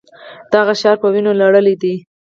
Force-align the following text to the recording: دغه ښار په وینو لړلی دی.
دغه 0.53 0.73
ښار 0.81 0.95
په 1.01 1.07
وینو 1.13 1.31
لړلی 1.41 1.75
دی. 1.81 1.95